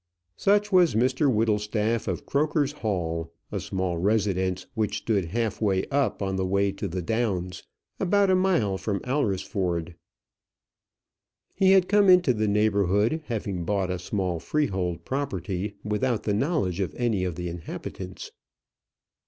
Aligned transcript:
Such 0.35 0.71
was 0.71 0.95
Mr 0.95 1.31
Whittlestaff 1.31 2.07
of 2.07 2.25
Croker's 2.25 2.71
Hall, 2.71 3.31
a 3.51 3.59
small 3.59 3.99
residence 3.99 4.65
which 4.73 4.97
stood 4.97 5.25
half 5.25 5.61
way 5.61 5.85
up 5.91 6.23
on 6.23 6.37
the 6.37 6.45
way 6.47 6.71
to 6.71 6.87
the 6.87 7.03
downs, 7.03 7.61
about 7.99 8.31
a 8.31 8.35
mile 8.35 8.79
from 8.79 9.01
Alresford. 9.03 9.93
He 11.53 11.73
had 11.73 11.87
come 11.87 12.09
into 12.09 12.33
the 12.33 12.47
neighbourhood, 12.47 13.21
having 13.27 13.63
bought 13.63 13.91
a 13.91 13.99
small 13.99 14.39
freehold 14.39 15.05
property 15.05 15.75
without 15.83 16.23
the 16.23 16.33
knowledge 16.33 16.79
of 16.79 16.95
any 16.95 17.23
of 17.23 17.35
the 17.35 17.47
inhabitants. 17.47 18.31